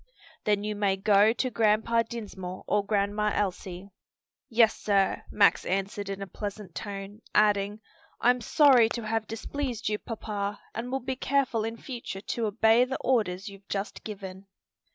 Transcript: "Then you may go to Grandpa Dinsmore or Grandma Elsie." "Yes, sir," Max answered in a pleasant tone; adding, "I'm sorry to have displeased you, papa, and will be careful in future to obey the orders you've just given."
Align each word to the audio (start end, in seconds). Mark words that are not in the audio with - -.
"Then 0.45 0.63
you 0.63 0.75
may 0.75 0.97
go 0.97 1.31
to 1.31 1.51
Grandpa 1.51 2.01
Dinsmore 2.01 2.63
or 2.65 2.83
Grandma 2.83 3.29
Elsie." 3.35 3.91
"Yes, 4.49 4.75
sir," 4.75 5.21
Max 5.29 5.63
answered 5.63 6.09
in 6.09 6.23
a 6.23 6.25
pleasant 6.25 6.73
tone; 6.73 7.21
adding, 7.35 7.81
"I'm 8.19 8.41
sorry 8.41 8.89
to 8.97 9.03
have 9.05 9.27
displeased 9.27 9.89
you, 9.89 9.99
papa, 9.99 10.59
and 10.73 10.91
will 10.91 11.01
be 11.01 11.15
careful 11.15 11.63
in 11.63 11.77
future 11.77 12.21
to 12.21 12.47
obey 12.47 12.83
the 12.83 12.97
orders 13.03 13.47
you've 13.47 13.67
just 13.69 14.03
given." 14.03 14.47